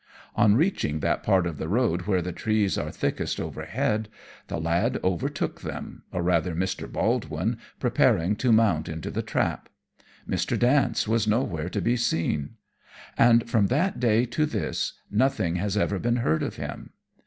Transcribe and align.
On 0.35 0.55
reaching 0.55 0.99
that 1.01 1.21
part 1.21 1.45
of 1.45 1.59
the 1.59 1.67
road 1.67 2.07
where 2.07 2.23
the 2.23 2.31
trees 2.31 2.75
are 2.75 2.89
thickest 2.89 3.39
overhead, 3.39 4.09
the 4.47 4.57
lad 4.59 4.99
overtook 5.03 5.61
them, 5.61 6.01
or 6.11 6.23
rather 6.23 6.55
Mr. 6.55 6.91
Baldwin, 6.91 7.59
preparing 7.79 8.35
to 8.37 8.51
mount 8.51 8.89
into 8.89 9.11
the 9.11 9.21
trap. 9.21 9.69
Mr. 10.27 10.57
Dance 10.57 11.07
was 11.07 11.27
nowhere 11.27 11.69
to 11.69 11.81
be 11.81 11.95
seen. 11.97 12.55
And 13.15 13.47
from 13.47 13.67
that 13.67 13.99
day 13.99 14.25
to 14.25 14.47
this 14.47 14.93
nothing 15.11 15.57
has 15.57 15.77
ever 15.77 15.99
been 15.99 16.15
heard 16.15 16.41
of 16.41 16.55
him. 16.55 16.93